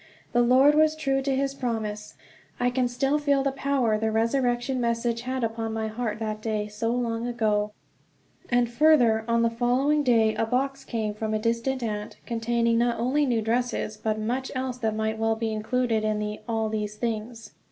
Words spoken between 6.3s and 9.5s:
day so long ago. And further, on the